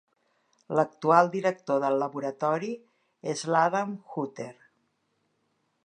L'actual 0.77 1.29
director 1.35 1.83
del 1.83 1.99
laboratori 2.05 2.71
és 3.35 3.45
l'Adam 3.53 3.95
Hutter. 4.17 4.53